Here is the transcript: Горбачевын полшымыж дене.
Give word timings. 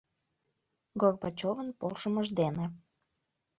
Горбачевын 1.01 1.69
полшымыж 1.79 2.27
дене. 2.39 2.65